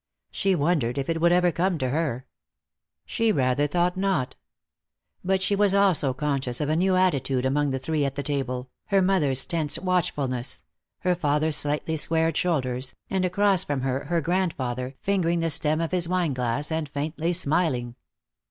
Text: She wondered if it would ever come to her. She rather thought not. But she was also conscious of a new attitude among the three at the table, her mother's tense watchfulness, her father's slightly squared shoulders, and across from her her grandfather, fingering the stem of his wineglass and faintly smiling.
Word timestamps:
She 0.31 0.55
wondered 0.55 0.97
if 0.97 1.11
it 1.11 1.21
would 1.21 1.31
ever 1.31 1.51
come 1.51 1.77
to 1.77 1.89
her. 1.89 2.25
She 3.05 3.31
rather 3.31 3.67
thought 3.67 3.95
not. 3.95 4.35
But 5.23 5.43
she 5.43 5.55
was 5.55 5.75
also 5.75 6.11
conscious 6.11 6.59
of 6.59 6.69
a 6.69 6.75
new 6.75 6.95
attitude 6.95 7.45
among 7.45 7.69
the 7.69 7.77
three 7.77 8.03
at 8.03 8.15
the 8.15 8.23
table, 8.23 8.71
her 8.85 8.99
mother's 8.99 9.45
tense 9.45 9.77
watchfulness, 9.77 10.63
her 11.01 11.13
father's 11.13 11.57
slightly 11.57 11.97
squared 11.97 12.35
shoulders, 12.35 12.95
and 13.11 13.23
across 13.23 13.63
from 13.63 13.81
her 13.81 14.05
her 14.05 14.21
grandfather, 14.21 14.95
fingering 15.01 15.39
the 15.39 15.51
stem 15.51 15.79
of 15.79 15.91
his 15.91 16.09
wineglass 16.09 16.71
and 16.71 16.89
faintly 16.89 17.31
smiling. 17.31 17.93